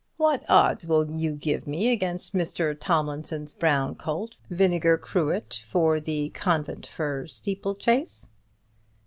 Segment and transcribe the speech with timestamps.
[0.17, 2.75] What odds will you give me against Mr.
[2.75, 8.27] Tomlinson's brown colt, Vinegar Cruet, for the Conventford steeple chase?"